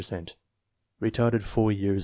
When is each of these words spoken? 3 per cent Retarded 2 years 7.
3 0.01 0.03
per 0.07 0.17
cent 0.17 0.35
Retarded 0.99 1.43
2 1.53 1.69
years 1.69 1.91
7. 1.99 1.99